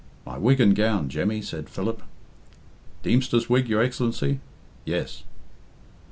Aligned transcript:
"My 0.25 0.35
wig 0.35 0.59
and 0.59 0.75
gown, 0.75 1.09
Jemmy," 1.09 1.43
said 1.43 1.69
Philip. 1.69 2.01
"Deemster's 3.03 3.49
wig, 3.51 3.69
your 3.69 3.83
Excellency?" 3.83 4.39
"Yes." 4.83 5.21